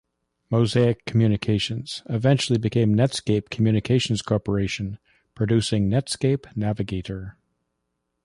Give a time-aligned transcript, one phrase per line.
[0.49, 4.97] Mosaic Communications eventually became Netscape Communications Corporation,
[5.35, 7.37] producing Netscape Navigator.